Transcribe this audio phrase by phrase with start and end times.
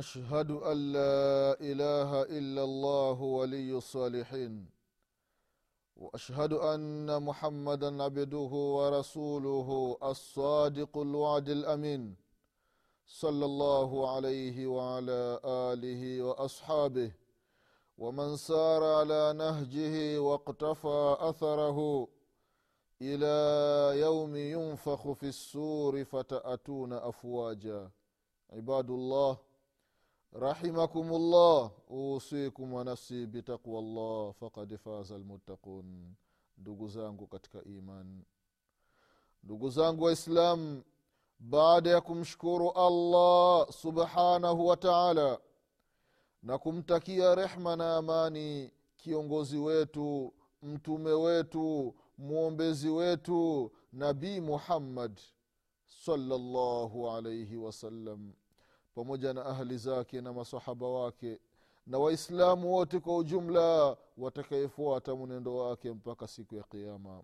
[0.00, 4.66] وأشهد أن لا إله إلا الله ولي الصالحين.
[5.96, 12.16] وأشهد أن محمدا عبده ورسوله الصادق الوعد الأمين.
[13.06, 17.12] صلى الله عليه وعلى آله وأصحابه.
[17.98, 22.08] ومن سار على نهجه واقتفى أثره
[23.02, 23.36] إلى
[24.00, 27.90] يوم ينفخ في السور فتأتون أفواجا.
[28.50, 29.49] عباد الله
[30.35, 36.15] رحمكم الله اوصيكم ونفسي بتقوى الله فقد فاز المتقون
[36.57, 38.23] ndugu zangu katika iman
[39.43, 40.83] ndugu zangu waislamu
[41.39, 45.39] baada ya kumshukuru allah subhanahu wa taala
[46.43, 55.19] na kumtakia rehma na amani kiongozi wetu mtume wetu mwombezi wetu nabii muhammad
[56.05, 58.33] salllahu alaihi wasallam
[59.00, 61.38] pamoja na ahli zake na masahaba wake
[61.86, 67.22] na waislamu wote kwa ujumla watakayefuata mwenendo wake mpaka siku ya qiama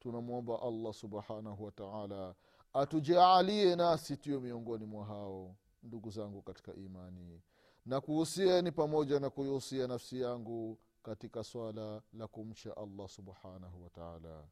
[0.00, 2.34] tunamwomba allah subhanahu wataala
[2.72, 7.40] atujaalie nasi tuyo miongoni mwa hao ndugu zangu katika imani.
[7.86, 14.44] Na kuhusieni pamoja na kuihusia nafsi yangu katika swala la kumcha allah subhanahu wataala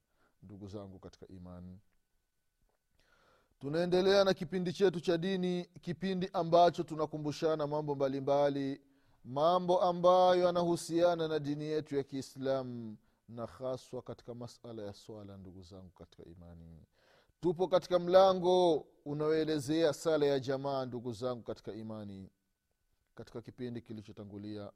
[0.42, 1.78] ndugu zangu katika imani
[3.58, 8.81] tunaendelea na kipindi chetu cha dini kipindi ambacho tunakumbushana mambo mbalimbali mbali,
[9.25, 12.97] mambo ambayo yanahusiana na dini yetu ya kiislamu
[13.28, 16.86] na haswa katika masala ya swala ndugu zangu katika imani.
[17.41, 22.31] Tupo katika mlango unaoelezea sala ya jamaa ndugu zangu katika imani
[23.14, 24.70] katika kipindi kilichotangulia.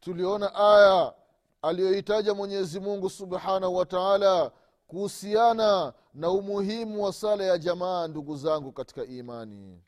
[0.00, 1.14] Tuliona aya
[1.62, 4.52] aliyohitaja mwenyezi mungu subhanahu wa taala
[4.90, 9.82] kuhusiana na umuhimu wa sala ya jamaa ndugu zangu katika imani.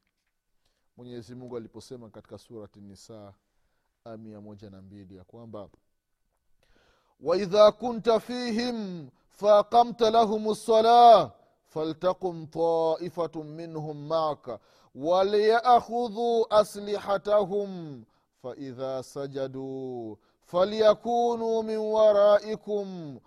[0.96, 3.32] Mwenyezi mungu aliposema katika surati nisaa
[4.18, 5.68] mia moja na mbili ya kwamba
[7.20, 11.30] waidha kunta fihim faaqamta lahum lsalah
[11.64, 14.58] faltaqum taifatun minhum maka
[14.94, 18.04] walyakhudhuu aslihatahum
[18.42, 23.18] faidha sajaduu falyakunuu min waraikum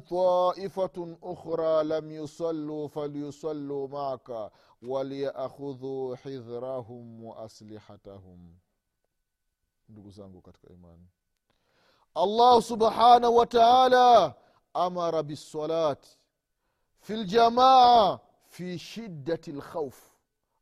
[0.00, 4.50] taifatun ukhra lam yusalluu falyusalluu maka
[4.82, 8.54] walyakhudhuu hidhrahum wa aslihatahum.
[9.88, 11.06] Ndugu zangu katika imani.
[12.14, 14.34] Allah subhanahu wa taala
[14.74, 16.18] amara bisalati
[17.00, 20.13] fi ljamaa fi shiddati lkhauf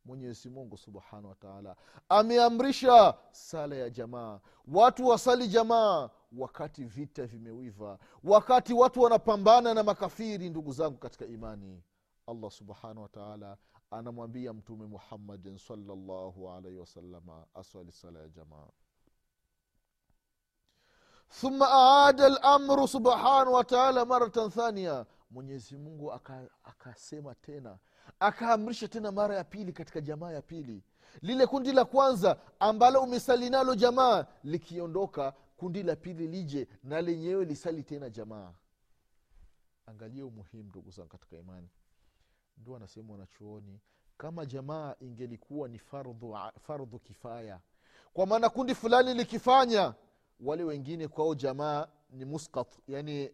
[0.05, 1.77] mwenyezi mungu subhanahu wa taala
[2.09, 4.41] ameamrisha sala ya jamaa.
[4.69, 11.83] Watu wasali jamaa wakati vita vimewiva wakati watu wanapambana na makafiri ndugu zangu katika imani.
[12.27, 13.57] Allah subhanahu wataala
[13.91, 18.69] anamwambia mtume muhammadin salllahu alaihi wasalama aswali sala ya jamaa.
[21.41, 26.13] Thumma aada lamru subhanahu wataala maratan thania mwenyezi mungu
[26.65, 27.79] akasema aka tena
[28.21, 30.83] akaamrisha tena mara ya pili katika jamaa ya pili.
[31.23, 37.45] Lile kundi la kwanza ambalo umesali nalo jamaa likiondoka kundi la pili lije na lenyewe
[37.45, 38.53] lisali tena jamaa.
[39.87, 41.69] Angalia umuhimu ndugu zangu katika imani.
[42.59, 43.81] Ndio anasema wanachuoni
[44.17, 47.61] kama jamaa ingelikuwa ni fardhu, fardhu kifaya.
[48.13, 49.95] Kwa maana kundi fulani likifanya
[50.41, 53.31] wale wengine kwao jamaa ni muskat yani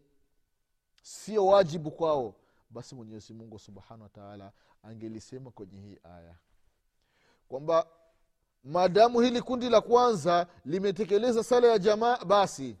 [1.03, 2.35] sio wajibu kwao
[2.69, 4.51] basi mwenyezi mungu subhanahu wataala
[4.83, 6.35] angelisema kwenye hii aya.
[7.47, 7.87] Kwamba
[8.63, 12.77] maadamu hili kundi la kwanza limetekeleza sala ya jamaa basi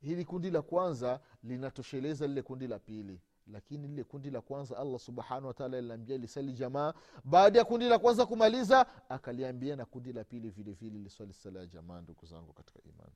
[0.00, 3.20] hili kundi la kwanza linatosheleza lile kundi la pili.
[3.46, 6.94] Lakini lile kundi la kwanza allah subhanahu wataala linaambia lisali jamaa.
[7.24, 11.60] Baada ya kundi la kwanza kumaliza akaliambia na kundi la pili vile vile liswali sala
[11.60, 13.12] ya jamaa ndugu zangu katika imani.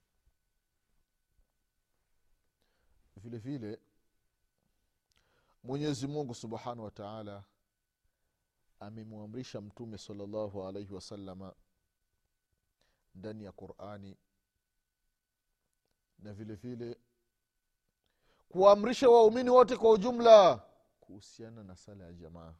[3.16, 3.78] Vile vile
[5.62, 7.44] mwenyezi mungu subhanahu wa taala
[8.80, 11.54] amemwamrisha mtume salllahu alaihi wasalama
[13.14, 14.16] ndani ya qurani
[16.18, 16.96] na vile vile
[18.48, 20.62] kuwaamrisha waumini wote kwa ujumla
[21.00, 22.54] kuhusiana na sala ya jamaa.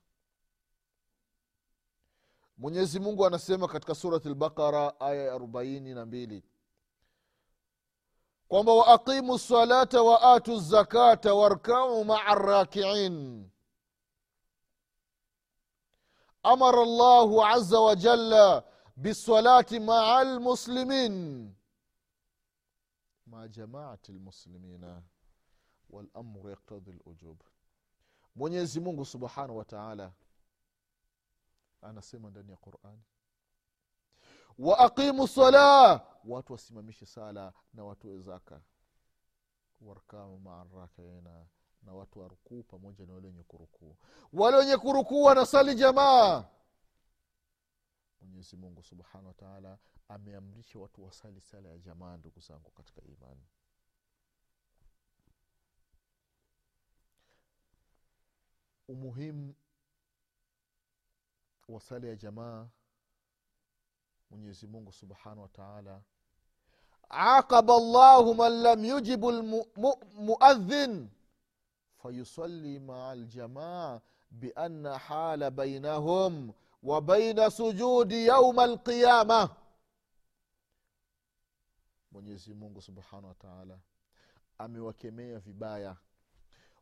[2.57, 6.45] Mwenyezi mungu anasema katika surati lbaqara aya ya arobaini na mbili
[8.51, 13.51] kwamba waaqimu lsalata wa atu zakata warkau maa rakiin
[16.43, 18.65] amara llahu aza wajalla
[18.97, 21.15] bisalati maa lmuslimin
[23.27, 25.03] maa jamaati lmuslimina
[25.91, 27.39] walamru yaktadhi lujub
[28.35, 30.13] mwenyezi mungu subhanahu wa taala
[31.83, 33.03] anasema ndani ya qurani
[34.59, 35.29] wa aqimu
[36.25, 38.63] watu wasimamishe sala na watoe zaka.
[39.81, 40.65] Warkau maa
[41.83, 43.97] na watu warukuu pamoja na wale wenye kurukuu.
[44.33, 46.45] Wale wenye kurukuu wanasali jamaa.
[48.21, 53.47] Mwenyezi mungu subhanahu wa taala ameamrisha watu wasali sala ya jamaa ndugu zangu katika imani.
[58.89, 59.55] Umuhimu
[61.69, 62.69] wa sala ya jamaa
[64.31, 66.01] mwenyezi mungu subhanahu wataala
[67.09, 71.09] aqaba llahu man lam yujibu lmuadhin
[72.03, 74.01] fayusali maa ljamaa
[74.31, 79.57] bianna hala bainahum wa baina sujudi yauma alqiyama
[82.13, 83.79] mwenyezi mungu subhanahu wataala
[84.59, 85.97] amewakemea vibaya.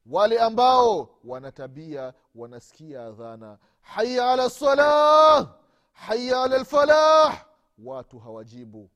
[0.07, 5.55] Wale ambao wana tabia wanasikia adhana haya ala lsalah
[5.99, 7.47] haya ala lfalah
[7.79, 8.91] watu hawajibu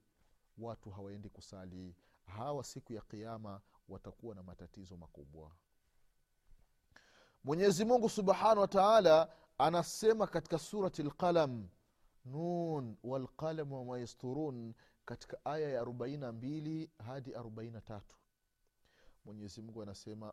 [0.59, 1.95] watu hawaendi kusali.
[2.27, 5.51] Hawa siku ya kiama watakuwa na matatizo makubwa.
[7.45, 9.29] Mwenyezi mungu subhanahu wa taala
[9.59, 11.69] anasema katika surati lqalam
[12.25, 14.07] nun walqalam wama
[15.05, 18.17] katika aya ya arobaini na mbili hadi arobaini na tatu.
[19.25, 20.33] Mwenyezi mungu anasema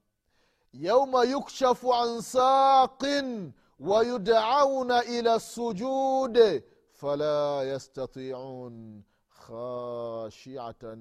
[0.74, 10.98] yauma yukshafu an saqin ويدعون إلى السجود فلا يستطيعون خاشعة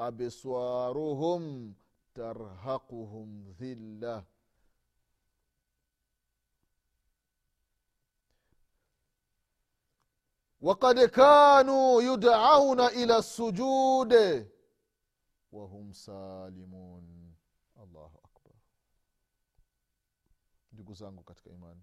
[0.00, 1.74] أبصارهم
[2.14, 4.24] ترهقهم ذلة.
[10.60, 14.12] وقد كانوا يدعون إلى السجود
[15.52, 17.34] وهم سالمون.
[17.76, 18.54] الله أكبر.
[20.72, 21.80] Ndugu zangu katika ايمان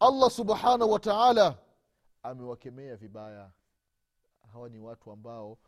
[0.00, 1.58] allah subhanahu wa taala
[2.22, 3.50] amewakemea vibaya.
[4.52, 5.58] Hawa ni watu ambao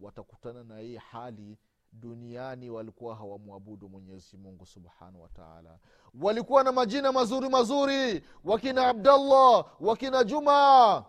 [0.00, 1.58] watakutana na hii hali
[1.92, 5.78] duniani walikuwa hawamwabudu mwenyezi mungu subhanahu wataala
[6.20, 8.24] walikuwa na majina mazuri mazuri.
[8.44, 11.04] Wakina abdallah wakina juma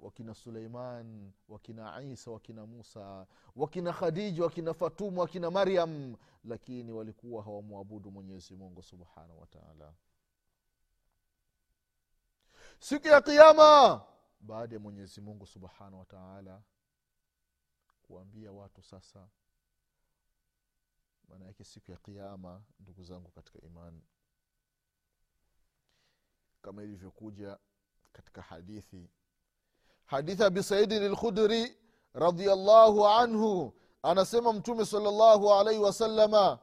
[0.00, 3.26] wakina suleiman wakina isa wakina musa
[3.56, 6.16] wakina khadija wakina fatuma wakina maryam.
[6.44, 9.92] Lakini walikuwa hawamwabudu mwenyezi mungu subhanahu wa taala
[12.80, 14.02] siku ya kiama
[14.40, 16.62] baada ya mwenyezi mungu subhanahu wa taala
[18.02, 19.28] kuambia watu sasa
[21.28, 24.02] maana yake siku ya kiama ndugu zangu katika imani
[26.62, 27.58] kama ilivyokuja
[28.12, 29.10] katika hadithi
[30.04, 31.76] hadithi abi saidin lkhudri
[32.14, 36.58] radiallahu anhu anasema mtume salllahu alaihi wasalama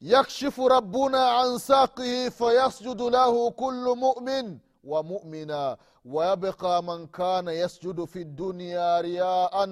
[0.00, 9.00] يكشف ربنا عن ساقه فيسجد له كل مؤمن ومؤمنا ويبقى من كان يسجد في الدنيا
[9.00, 9.68] رياء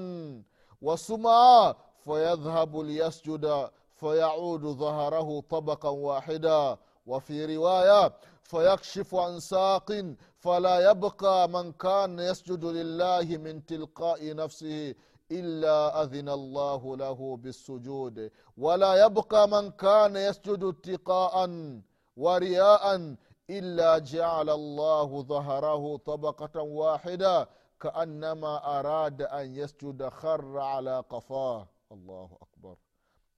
[0.83, 6.77] وسمعا فيذهب ليسجد فيعود ظهره طبقا واحدا
[7.07, 8.13] وفي رواية
[8.43, 14.95] فيكشف عن ساق فلا يبقى من كان يسجد لله من تلقاء نفسه.
[15.39, 21.83] illa adhina llahu lahu bisujud wala yabqa man kana yasjudu tiqaan
[22.17, 23.17] wa riaan
[23.49, 27.47] illa jaala llahu dhaharahu tabaqatan wahida
[27.79, 31.67] kaannama arada an yasjuda khara ala qafah.
[31.91, 32.77] Allahu akbar.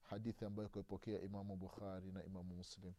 [0.09, 2.93] Hadithi ambayo kaipokea imamu bukhari na imamu muslim.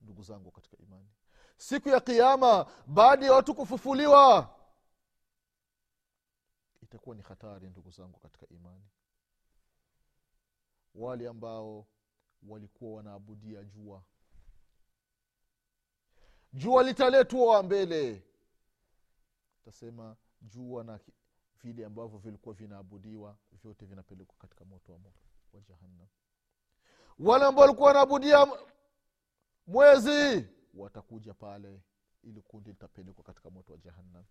[0.00, 1.08] Ndugu zangu katika imani
[1.56, 4.48] siku ya kiama baada ya watu kufufuliwa
[6.90, 8.84] itakuwa ni hatari ndugu zangu katika imani.
[10.94, 11.86] Wale ambao
[12.42, 14.02] walikuwa wanaabudia jua
[16.52, 18.22] jua litaletwa mbele.
[19.64, 21.00] Tasema jua na
[21.62, 25.20] vile ambavyo vilikuwa vinaabudiwa vyote vinapelekwa katika moto wa moto
[25.52, 26.06] wa jahannam.
[27.18, 28.46] Wale ambao walikuwa wanaabudia
[29.66, 31.82] mwezi watakuja pale
[32.22, 34.24] ili kundi litapelekwa katika moto wa jahannam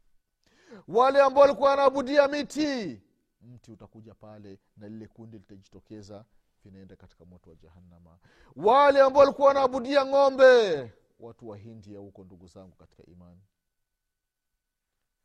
[0.88, 3.02] wale ambao walikuwa wanaabudia miti.
[3.42, 6.26] Mti utakuja pale na lile kundi litajitokeza
[6.64, 8.18] vinaenda katika moto wa jahannama.
[8.56, 10.94] Wale ambao walikuwa wanaabudia ng'ombe.
[11.20, 13.42] Watu wa hindia huko ndugu zangu katika imani.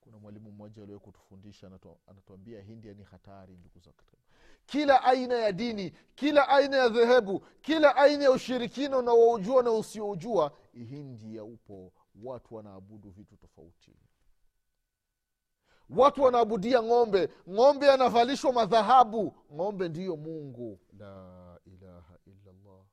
[0.01, 1.71] Kuna mwalimu mmoja aliwe kutufundisha
[2.07, 3.97] anatuambia hindia ni hatari ndugu zangu
[4.67, 10.53] kila aina ya dini kila aina ya dhehebu kila aina ya ushirikina unaoujua na usioujua
[10.73, 11.93] hindia upo.
[12.23, 13.97] Watu wanaabudu vitu tofauti
[15.91, 17.29] watu wanaabudia ng'ombe.
[17.51, 19.35] Ng'ombe anavalishwa madhahabu.
[19.55, 20.81] Ng'ombe ndiyo mungu.
[20.99, 22.85] La ilaha illallah.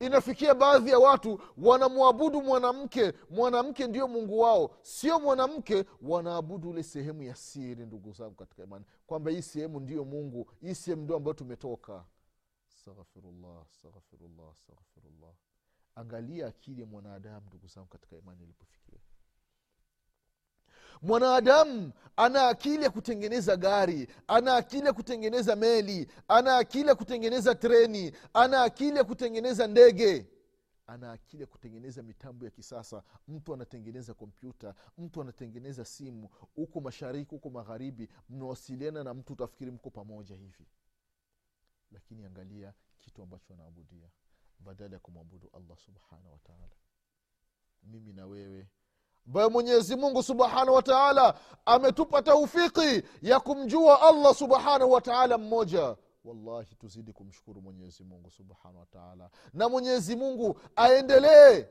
[0.00, 3.12] Inafikia baadhi ya watu wanamwabudu mwanamke.
[3.30, 4.76] Mwanamke ndio mungu wao.
[4.82, 8.84] Sio mwanamke wanaabudu ile sehemu ya siri ndugu zangu katika imani.
[9.06, 10.50] Kwamba hii sehemu ndiyo mungu.
[10.60, 12.04] Hii sehemu ndio ambayo tumetoka.
[12.68, 15.30] Astaghfirullah astaghfirullah astaghfirullah.
[15.94, 18.98] Angalia akili ya mwanadamu ndugu zangu katika imani ilipofikia
[21.02, 27.54] mwanadamu ana akili ya kutengeneza gari ana akili ya kutengeneza meli ana akili ya kutengeneza
[27.54, 30.26] treni ana akili ya kutengeneza ndege.
[30.86, 33.02] Ana akili ya kutengeneza mitambo ya kisasa.
[33.28, 36.28] Mtu anatengeneza kompyuta mtu anatengeneza simu.
[36.54, 40.66] Huko mashariki huko magharibi mnawasiliana na mtu utafikiri mko pamoja hivi.
[41.92, 44.08] Lakini angalia kitu ambacho anaabudia.
[44.58, 46.68] Badala ya kumwabudu allah subhanahu wataala
[47.82, 48.68] mimi na wewe
[49.26, 55.96] ambayo mwenyezi mungu subhanahu wa taala ametupa taufiki ya kumjua allah subhanahu wa taala mmoja.
[56.24, 59.30] Wallahi tuzidi kumshukuru mwenyezi mungu subhanahu wa taala.
[59.52, 61.66] Na mwenyezi mungu aendelee.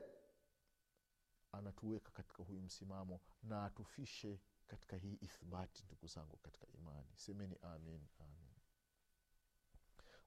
[1.52, 7.08] Anatuweka katika huyu msimamo na atufishe katika hii ithbati ndugu zangu katika imani.
[7.14, 8.39] Semeni amin amin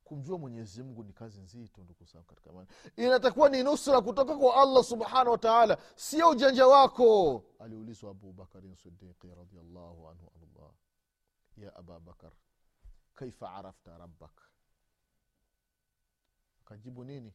[0.03, 2.67] kumjua mwenyezi mungu ni kazi nzito ndugu zangu katika imani.
[2.98, 7.43] Inatakuwa ni nusra kutoka kwa allah subhanahu wa taala sio ujanja wako.
[7.60, 10.72] Aliulizwa abubakarin sidiqi radiallahu anhu allah.
[11.57, 12.31] Ya ababakar
[13.13, 14.31] kaifa arafta rabbak?
[16.65, 17.33] Akajibu nini?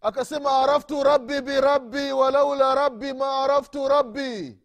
[0.00, 4.58] Akasema araftu rabbi birabbi walaula rabbi ma araftu rabbi.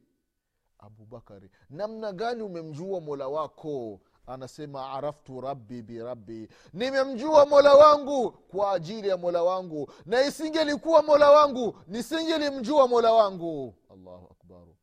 [0.80, 9.08] Abubakari namna gani umemjua mola wako anasema araftu rabbi birabbi nimemjua mola wangu kwa ajili
[9.08, 9.92] ya mola wangu.
[10.06, 13.76] Na isingelikuwa mola wangu nisingelimjua mola wangu.
[13.90, 14.76] Allahu akbaru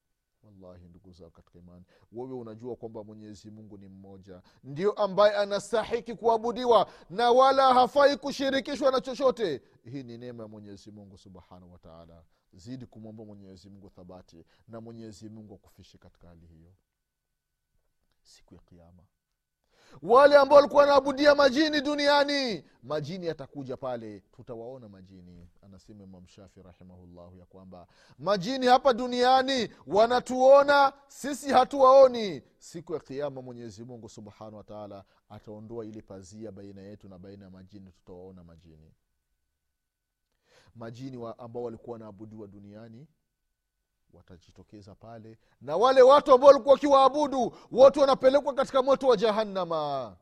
[0.42, 1.84] wallahi ndugu zao katika imani.
[2.12, 4.42] Wewe unajua kwamba mwenyezi mungu ni mmoja.
[4.64, 9.62] Ndio ambaye anastahiki kuabudiwa na wala hafai kushirikishwa na chochote.
[9.84, 15.28] Hii ni neema ya mwenyezi mungu subhanahu wataala zidi kumwomba mwenyezi mungu thabati na mwenyezi
[15.28, 16.72] mungu akufishe katika hali hiyo.
[18.22, 19.02] Siku ya kiama
[20.02, 27.36] wale ambao walikuwa wanaabudia majini duniani majini yatakuja pale tutawaona majini anasema imam shafi rahimahullahu
[27.36, 27.86] ya kwamba
[28.18, 32.42] majini hapa duniani wanatuona sisi hatuwaoni.
[32.58, 37.44] Siku ya kiama mwenyezi mungu subhanahu wa taala ataondoa ili pazia baina yetu na baina
[37.44, 38.92] ya majini tutawaona majini.
[40.74, 43.06] Majini wa ambao walikuwa wanaabudiwa duniani
[44.12, 45.38] watajitokeza pale.
[45.60, 50.16] Na wale watu ambao walikuwa wakiwaabudu wote wanapelekwa katika moto wa jahannama.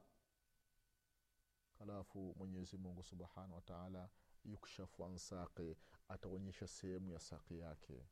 [1.79, 4.09] Halafu mwenyezi mungu subhanahu wataala
[4.45, 5.77] yukshafu an saqi
[6.09, 8.07] ataonyesha sehemu ya saqi yake.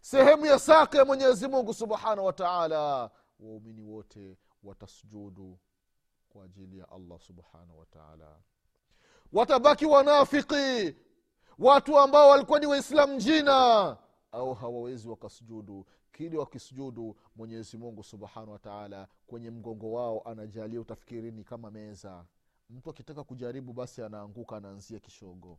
[0.00, 3.10] Sehemu ya saqi ya mwenyezi mungu subhanahu wataala
[3.40, 5.58] waumini wote watasujudu
[6.28, 8.40] kwa ajili ya allah subhanahu wataala
[9.32, 10.96] watabaki wanafiki
[11.58, 13.96] watu ambao walikuwa ni waislamu jina.
[14.32, 15.86] Au hawawezi wakasujudu.
[16.12, 22.24] Kili wakisujudu mwenyezi mungu subhanahu wataala kwenye mgongo wao anajalia utafikiri ni kama meza.
[22.70, 25.58] Mtu akitaka kujaribu basi anaanguka anaanzia kishogo.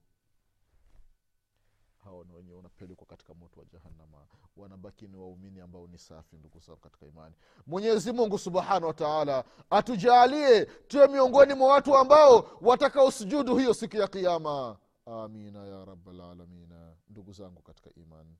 [2.03, 4.17] Hao ni wenyewe wanapelekwa katika moto wa jahannama.
[4.57, 7.35] Wanabaki ni waumini ambao ni safi ndugu zangu katika imani.
[7.67, 14.77] Mwenyezi mungu subhanahu wataala atujaalie tuwe miongoni mwa watu ambao watakaosujudu hiyo siku ya kiama
[15.05, 18.37] amina ya rabalalamina ndugu zangu katika imani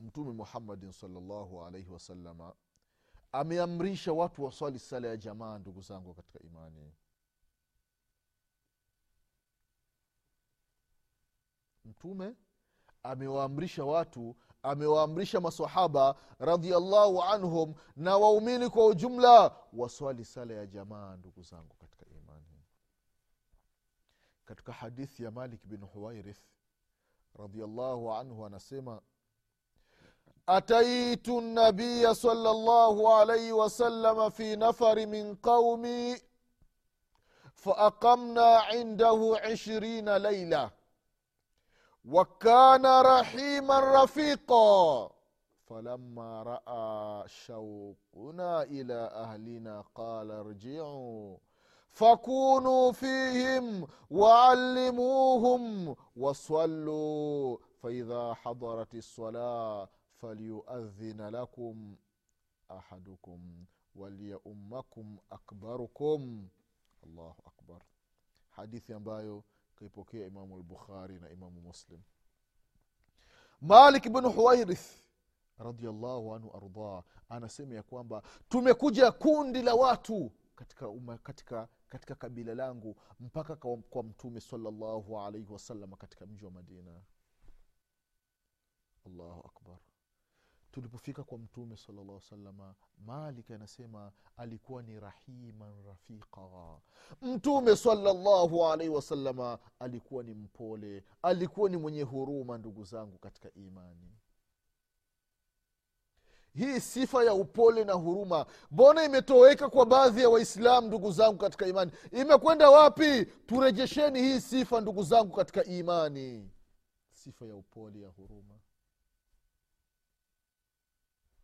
[0.00, 2.54] mtume muhammadin salllahu alaihi wasalama
[3.32, 6.92] ameamrisha watu waswali sala ya jamaa ndugu zangu katika imani.
[11.84, 12.34] Mtume
[13.02, 21.42] amewaamrisha watu amewaamrisha masahaba radiallahu anhum na waumini kwa ujumla waswali sala ya jamaa ndugu
[21.42, 22.46] zangu katika imani.
[24.44, 26.40] Katika hadithi ya malik bin huwairith
[27.38, 29.00] radiallahu anhu anasema
[30.46, 32.50] ataitu nabiya sala
[33.20, 36.22] alaihi wasalama fi nafari min qaumi
[37.54, 40.70] faaqamna indahu ishirina laila
[42.06, 45.10] wakana rahiman rafiqa.
[45.68, 51.40] Falama raa shaukuna ila ahlina qala rjiuu
[51.90, 59.88] fakunuu fihim waallimuhum wasalluu faidha hadarat lsala
[60.20, 61.96] falyuadhina lakum
[62.68, 66.48] ahadukum walyaummakum akbarukum.
[67.06, 67.80] Allahu akbar.
[68.50, 69.44] Hadithi ambayo
[69.76, 72.00] kaipokea imamu lbukhari na imamu muslim.
[73.60, 75.06] Malik bnu huwairith
[75.58, 82.54] radiallahu anhu ardah anasema ya kwamba tumekuja kundi la watu katika, uma, katika, katika kabila
[82.54, 87.00] langu mpaka kwa, kwa mtume salllahu alaihi wasallam katika mji wa madina.
[89.06, 89.78] Allahu akbar.
[90.72, 96.80] Tulipofika kwa mtume salllah salama malik anasema alikuwa ni rahiman rafiqa
[97.22, 104.12] mtume salallahu alaihi wasalama alikuwa ni mpole alikuwa ni mwenye huruma ndugu zangu katika imani.
[106.54, 111.66] Hii sifa ya upole na huruma mbona imetoweka kwa baadhi ya waislamu ndugu zangu katika
[111.66, 111.92] imani?
[112.12, 113.24] Imekwenda wapi?
[113.24, 116.50] Turejesheni hii sifa ndugu zangu katika imani.
[117.12, 118.54] Sifa ya upole ya huruma.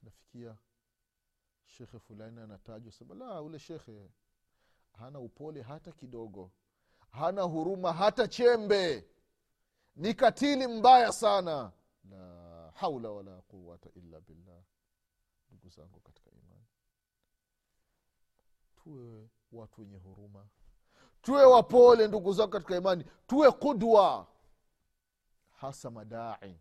[0.02, 0.56] Nafikia
[1.66, 4.10] shekhe fulani anatajwa sema la ule shekhe
[4.98, 6.50] hana upole hata kidogo.
[7.10, 9.08] Hana huruma hata chembe.
[9.96, 11.72] Ni katili mbaya sana.
[12.10, 14.62] La haula wala quwata illa billah.
[15.50, 16.66] Ndugu zangu katika imani.
[18.76, 20.46] Tuwe watu wenye huruma.
[21.22, 23.04] Tuwe wapole ndugu zangu katika imani.
[23.26, 24.26] Tuwe kudwa
[25.50, 26.60] hasa madai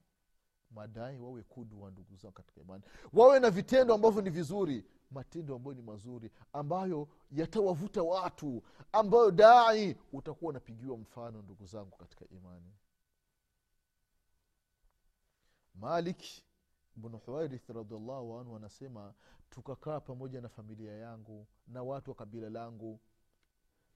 [0.71, 2.83] madai wawe kudwa ndugu zao katika imani.
[3.13, 9.97] Wawe na vitendo ambavyo ni vizuri matendo ambayo ni mazuri ambayo yatawavuta watu ambayo dai
[10.13, 12.73] utakuwa unapigiwa mfano ndugu zangu katika imani.
[15.75, 16.23] Malik
[16.95, 19.13] bnu huwairith radiallahu anhu anasema
[19.49, 22.99] tukakaa pamoja na familia yangu na watu wa kabila langu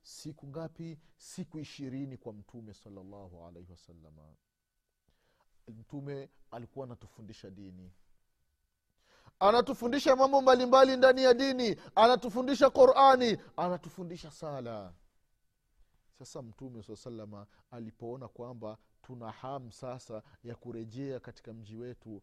[0.01, 0.97] siku ngapi?
[1.17, 4.35] Siku ishirini kwa mtume salallahu alaihi wasalama
[5.67, 7.91] mtume alikuwa anatufundisha dini.
[9.39, 11.75] Anatufundisha mambo mbalimbali ndani ya dini.
[11.95, 13.37] Anatufundisha qurani.
[13.57, 14.93] Anatufundisha sala.
[16.19, 22.21] Sasa mtume saa salama alipoona kwamba tuna hamu sasa ya kurejea katika mji wetu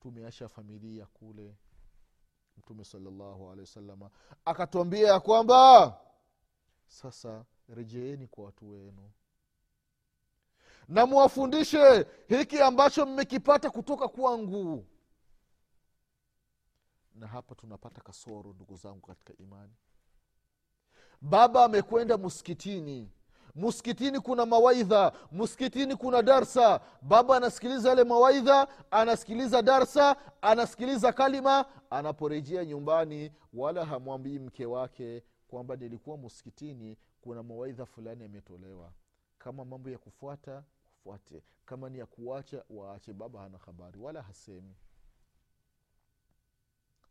[0.00, 1.56] tumeasha familia kule.
[2.56, 4.10] Mtume salallahu alehi wasalama
[4.44, 5.98] akatuambia ya kwamba
[6.86, 9.10] sasa rejeeni kwa watu wenu
[10.90, 14.86] na muwafundishe hiki ambacho mmekipata kutoka kwangu.
[17.14, 19.72] Na hapa tunapata kasoro ndugu zangu katika imani.
[21.20, 23.10] Baba amekwenda muskitini
[23.54, 26.80] muskitini kuna mawaidha muskitini kuna darsa.
[27.02, 31.64] Baba anasikiliza yale mawaidha anasikiliza darsa anasikiliza kalima.
[31.90, 38.92] Anaporejea nyumbani wala hamwambii mke wake kwamba nilikuwa muskitini kuna mawaidha fulani yametolewa.
[39.38, 40.62] Kama mambo ya kufuata
[41.04, 41.42] wafuate.
[41.64, 43.12] Kama ni ya kuacha waache.
[43.12, 44.74] Baba hana habari wala hasemi.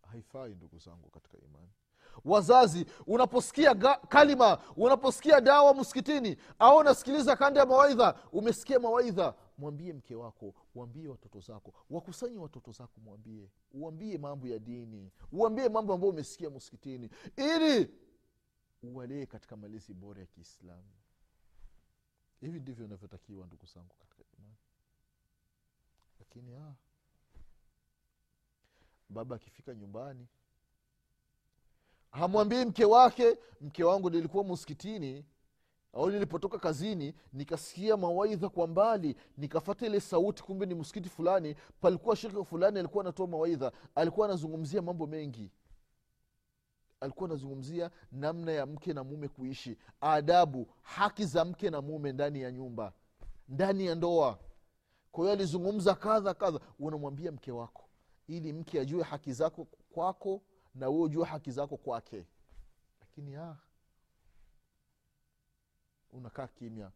[0.01, 1.69] Haifai ndugu zangu katika imani.
[2.25, 9.93] Wazazi unaposikia ga, kalima unaposikia dawa msikitini au unasikiliza kanda ya mawaidha umesikia mawaidha mwambie
[9.93, 13.49] mke wako uambie watoto zako wakusanye watoto zako mwambie.
[13.71, 17.93] Uambie mambo ya dini uambie mambo ambayo umesikia msikitini ili
[18.83, 20.89] uwalee katika malezi bora ya kiislamu
[22.41, 24.55] hivi ndivyo inavyotakiwa ndugu zangu katika imani.
[26.19, 26.73] Lakini ah,
[29.09, 30.27] baba akifika nyumbani
[32.11, 35.25] hamwambii mke wake mke wangu nilikuwa muskitini
[35.93, 42.15] au nilipotoka kazini nikasikia mawaidha kwa mbali nikafata ile sauti kumbe ni msikiti fulani palikuwa
[42.15, 45.51] shekhe fulani alikuwa anatoa mawaidha alikuwa anazungumzia mambo mengi
[47.01, 52.41] alikuwa anazungumzia namna ya mke na mume kuishi adabu haki za mke na mume ndani
[52.41, 52.93] ya nyumba
[53.47, 54.39] ndani ya ndoa.
[55.11, 57.89] Kwa hiyo alizungumza kadha kadha unamwambia mke wako
[58.27, 60.41] ili mke ajue haki zako kwako
[60.75, 62.25] na we ujue haki zako kwake.
[63.01, 63.55] Lakini ah,
[66.11, 66.91] unakaa kimya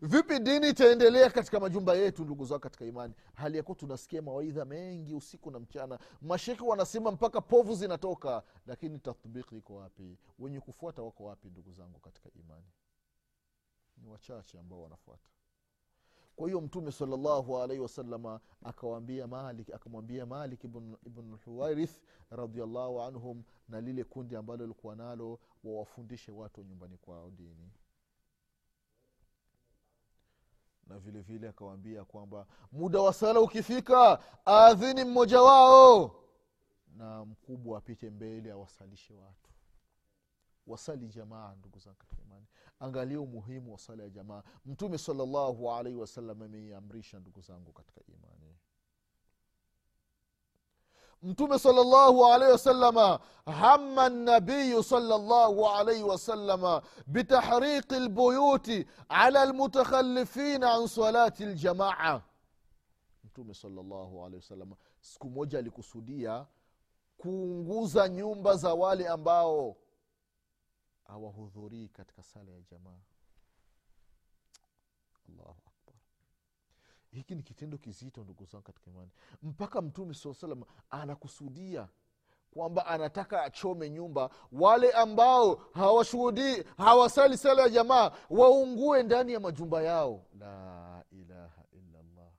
[0.00, 3.14] vipi dini itaendelea katika majumba yetu ndugu zao katika imani?
[3.34, 5.98] Hali yakuwa tunasikia mawaidha mengi usiku na mchana.
[6.22, 10.18] Mashekhe wanasema mpaka povu zinatoka lakini tatbiki iko wapi?
[10.38, 12.66] Wenye kufuata wako wapi ndugu zangu katika imani?
[13.96, 15.28] Ni wachache ambao wanafuata.
[16.36, 22.00] Kwa hiyo mtume salllahu alaihi wasalama akawambia malik akamwambia malik ibn, ibn huwairith
[22.30, 27.70] radiallahu anhum na lile kundi ambalo likuwa nalo wawafundishe watu nyumbani kwao dini
[30.92, 36.14] na vile vile akawaambia kwamba muda wa sala ukifika aadhini mmoja wao.
[36.96, 39.50] Na mkubwa apite mbele awasalishe watu.
[40.66, 42.46] Wasali jamaa ndugu zangu katika imani.
[42.80, 44.42] Angalia umuhimu wa sala ya jamaa.
[44.66, 48.51] Mtume salallahu alaihi wasallam ameiamrisha ndugu zangu katika imani
[51.22, 61.44] mtume salllahu alaihi wasalama hama nabiyu salllahu alaihi wasalama bitahriqi lbuyuti ala lmutakhalifina an salati
[61.46, 62.22] ljamaa
[63.24, 66.46] mtume salllahu alaihi wasalama siku moja alikusudia
[67.16, 69.76] kuunguza nyumba za wale ambao
[71.04, 73.00] hawahudhurii katika sala ya jamaa.
[75.28, 75.60] Allahu
[77.12, 79.10] hiki ni kitendo kizito ndugu zangu katika imani.
[79.42, 81.88] Mpaka mtume saa salam anakusudia
[82.50, 84.30] kwamba anataka achome nyumba.
[84.52, 90.26] Wale ambao hawashuhudii hawasali sala ya jamaa waungue ndani ya majumba yao.
[90.38, 92.30] La ilaha illallah.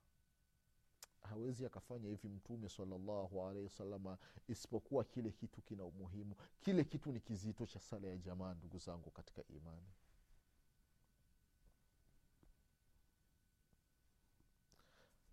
[1.22, 6.34] Hawezi akafanya hivi mtume salallahu alaihi wasalama isipokuwa kile kitu kina umuhimu.
[6.60, 9.86] Kile kitu ni kizito cha sala ya jamaa ndugu zangu katika imani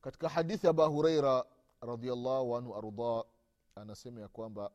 [0.01, 1.45] katika hadithi ya aba hureira
[1.81, 3.25] radiallahu anhu ardah
[3.75, 4.71] anasema ya kwamba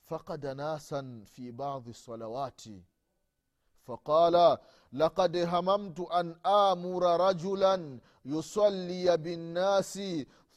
[0.00, 2.82] fakada nasan fi badi salawati
[3.82, 4.58] فقال
[4.92, 10.00] لقد هممت أن آمر رجلا يصلي بالناس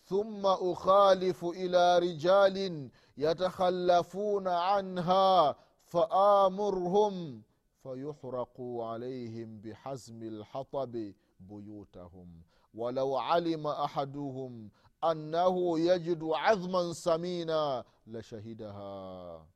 [0.06, 7.42] ثم أخالف إلى رجال يتخلفون عنها فآمرهم
[7.84, 12.42] فيحرق عليهم بحزم الحطب بيوتهم
[12.75, 19.47] walau alima ahaduhum annahu yajidu adhman samina la shahidaha.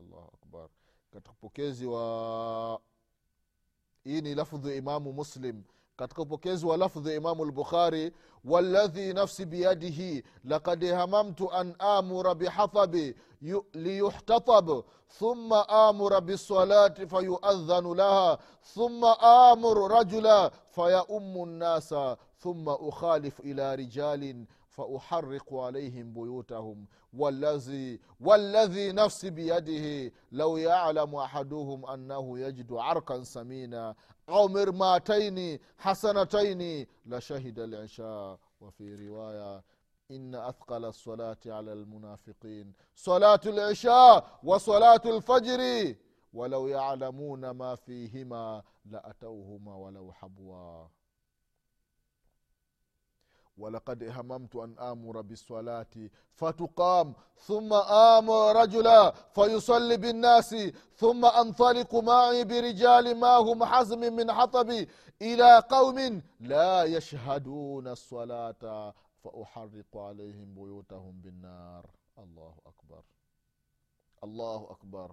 [0.00, 0.68] Allahu akbar.
[1.10, 2.80] Katika upokezi wa
[4.04, 5.62] hii ni lafdhu imamu muslim.
[6.00, 8.12] Katika upokezi wa lafdhu imamu lbukhari
[8.44, 13.16] waladhi nafsi biyadihi lakad hamamtu an amura bihathabi
[13.72, 14.70] liyuhtatab
[15.18, 18.38] thumma amura bisalati fayuadhanu laha
[18.74, 24.46] thumma amur rajula fayaumu nnasa thumma ukhalifu ila rijalin
[24.80, 33.94] فأحرق عليهم بيوتهم والذي والذي نفسي بيده لو يعلم أحدهم أنه يجد عرقا سمينا
[34.28, 38.38] أو مرماتين حسنتين لشهد العشاء.
[38.60, 39.64] وفي رواية
[40.10, 45.94] إن أثقل الصلاة على المنافقين صلاة العشاء وصلاة الفجر
[46.32, 50.86] ولو يعلمون ما فيهما لأتوهما ولو حبوا.
[53.60, 57.14] walaqad hamamtu an amura bisalati fatuqam
[57.46, 57.80] thumma
[58.16, 64.88] amura rajula fayusali binnasi thumma antaliqu mai birijali mahum hazmi min hatabi
[65.20, 68.92] ila qaumin la yashhaduna salata
[69.22, 71.84] fauhariqu alaihim buyutahum binnar.
[72.16, 73.02] Allahu akbar.
[74.22, 75.10] Allahu akbar.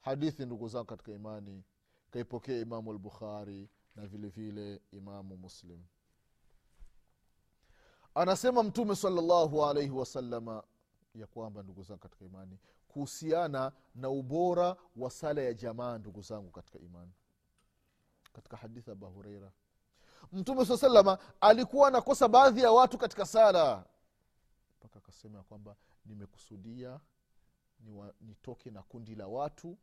[0.00, 1.64] Hadithi ndugu zangu katika imani
[2.10, 5.84] kaipokea imamu lbukhari na vile vile imamu muslim
[8.14, 10.62] anasema mtume salallahu alaihi wasalama
[11.14, 16.50] ya kwamba ndugu zangu katika imani kuhusiana na ubora wa sala ya jamaa ndugu zangu
[16.50, 17.12] katika imani.
[18.32, 19.52] Katika hadithi abu hureira
[20.32, 23.84] mtume saa salama alikuwa anakosa baadhi ya watu katika sala
[24.78, 27.00] mpaka akasema ya kwamba nimekusudia
[27.80, 29.78] niwa, nitoke na kundi la watu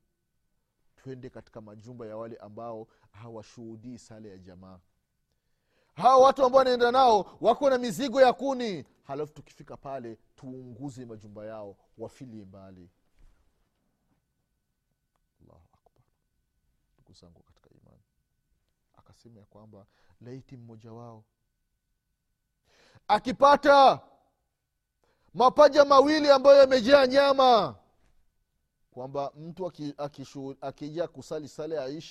[0.95, 4.79] twende katika majumba ya wale ambao hawashuhudii sala ya jamaa
[5.93, 8.85] hawa watu ambao wanaenda nao wako na mizigo ya kuni.
[9.03, 12.89] Halafu tukifika pale tuunguze majumba yao wafilie mbali.
[16.95, 18.01] Ndugu zangu katika imani.
[18.97, 19.85] Akasema ya kwamba
[20.21, 21.23] laiti mmoja wao
[23.07, 23.99] akipata
[25.33, 27.75] mapaja mawili ambayo yamejaa nyama
[28.91, 30.25] kwamba mtu akija aki,
[30.61, 32.01] aki kusali sala ya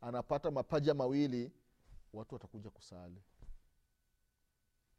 [0.00, 1.52] anapata mapaja mawili
[2.12, 3.22] watu watakuja kusali.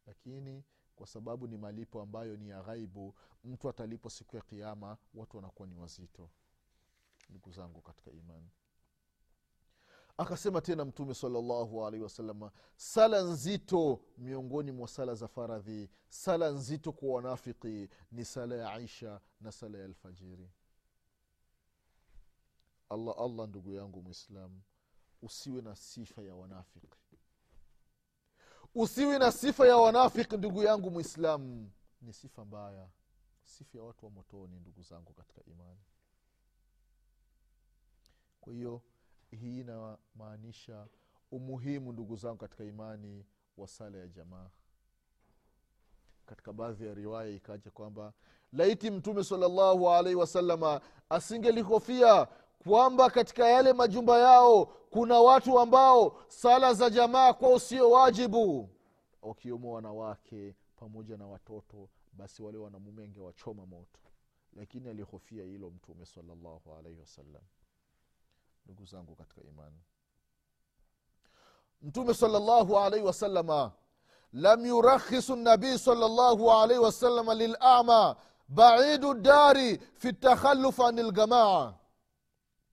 [0.08, 0.64] Lakini
[0.96, 5.68] kwa sababu ni malipo ambayo ni ya ghaibu mtu atalipo siku ya kiama watu wanakuwa
[5.68, 6.30] ni wazito.
[7.30, 8.50] Ndugu zangu katika imani.
[10.18, 16.92] Akasema tena mtume salallahu alaihi wasalama sala nzito miongoni mwa sala za faradhi sala nzito
[16.92, 20.50] kwa wanafiki ni sala ya aisha na sala ya alfajiri.
[22.90, 24.62] Allah allah ndugu yangu mwislamu
[25.22, 26.99] usiwe na sifa ya wanafiki
[28.76, 32.88] usiwe na sifa ya wanafiki ndugu yangu mwislamu ni sifa mbaya.
[33.44, 35.80] Sifa ya watu wa motoni ndugu zangu katika imani.
[38.42, 38.82] Kwa hiyo
[39.32, 40.88] hii inamaanisha
[41.32, 43.26] umuhimu ndugu zangu katika imani
[43.58, 44.50] wa sala ya jamaa.
[46.26, 48.14] Katika baadhi ya riwaya ikaja kwamba
[48.54, 52.28] laiti mtume salllahu alaihi wasalama asingelihofia
[52.64, 58.70] kwamba katika yale majumba yao kuna watu ambao sala za jamaa kwao sio wajibu.
[59.22, 64.00] Wakiwemo wanawake pamoja na watoto basi wale wanamume angewachoma moto.
[64.56, 67.42] Lakini alihofia hilo mtume salallahu alaihi wasallam.
[68.66, 69.78] Ndugu zangu katika imani.
[71.82, 73.72] Mtume salallahu alaihi wasalama
[74.34, 78.16] lam yurakhisu nabii salallahu alaihi wasalama lilama
[78.48, 81.74] baidu dari fi takhaluf ani ljamaa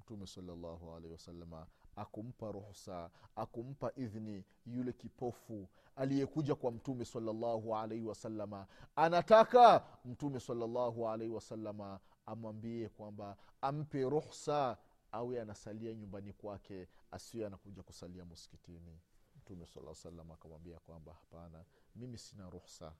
[0.06, 1.66] mtume salllahu alaihi wasalama
[1.96, 8.66] akumpa ruhusa akumpa idhni yule kipofu aliyekuja kwa mtume salallahu alaihi wasalama
[8.96, 14.76] anataka mtume salallahu alaihi wasalama amwambie kwamba ampe ruhsa
[15.12, 19.00] awe anasalia nyumbani kwake asiwe anakuja kusalia muskitini
[19.36, 21.64] mtume saa akamwambia kwamba hapana
[21.96, 22.92] mimi sina ruhsa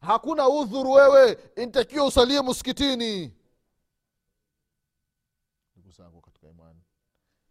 [0.00, 3.34] hakuna udhuru wewe intakiwa usalie muskitini
[5.88, 6.80] ndugu zangu katika imani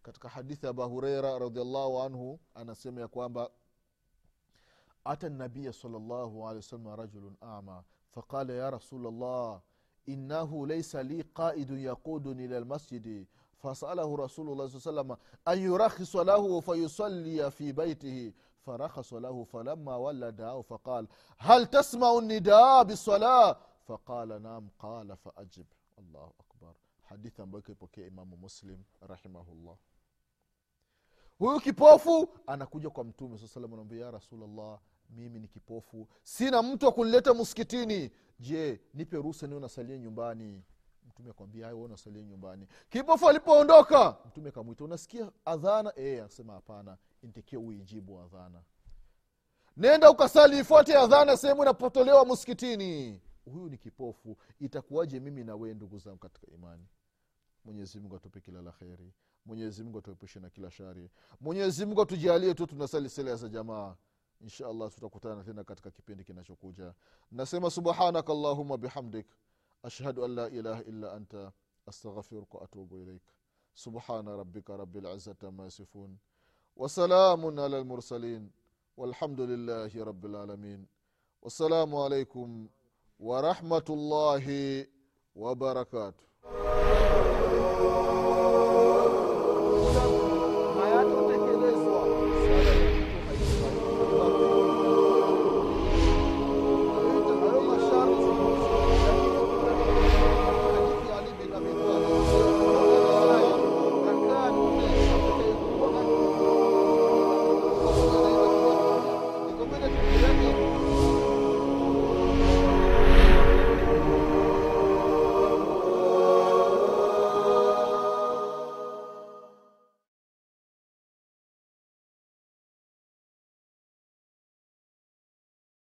[0.04, 3.50] katika hadithi ya abahureira radiallahu anhu anasema ya kwamba
[5.04, 9.62] ata nabiya salllahu alehi wasalama rajulun ama faqala ya rasulllah
[10.06, 17.52] inahu laisa li qaidun yaquduni ila lmasjidi fasalahu rasulullah saa salama an yurakhisa lahu fayusalia
[17.52, 18.34] fi baitihi
[18.66, 25.66] farakhasa lahu falama ولى دعاه فقال هل تسمع النداء بالصلاة فقال نعم قال فأجب
[26.00, 26.47] الله أكبر
[27.10, 29.78] hadithi ambayo kaipokea imamu muslim rahimahullah.
[31.40, 36.08] Huyu kipofu anakuja kwa mtume saa salam anaambia ya rasulllah mimi ni kipofu.
[36.24, 38.12] Sina mtu wa kunileta msikitini.
[38.40, 40.64] Je nipe ruhusa niwe nasalia nyumbani?
[41.08, 42.68] Mtume akwambia nasalia nyumbani.
[42.90, 45.94] Kipofu alipoondoka mtume akamwita unasikia adhana?
[45.96, 48.62] Eh, e, asema hapana intakiwa uijibu adhana.
[49.78, 53.22] Nenda ukasali ifuate adhana sehemu inapotolewa msikitini.
[53.46, 54.38] Huyu ni kipofu.
[54.60, 56.86] Itakuwaje mimi nawee ndugu zangu katika imani?
[57.67, 59.13] mwenyezi mungu atupe kila la kheri
[59.45, 63.97] mwenyezi mungu atuepushe na kila shari mwenyezi mungu atujalie tu tunasali sala za jamaa
[64.41, 66.95] insha allah tutakutana tena katika kipindi kinachokuja
[67.31, 69.27] nasema subhanaka allahuma bihamdik
[69.83, 71.53] ashhadu an la ilaha illa anta
[71.87, 73.23] astaghfiruka waatubu ilaik
[73.75, 76.19] subhana rabika rabi lizati ama yasifun
[76.77, 78.51] wasalamun ala lmursalin
[78.97, 80.87] والحمد لله رب العالمين
[81.43, 82.69] والسلام عليكم
[83.21, 84.47] ورحمه الله
[85.35, 86.25] وبركاته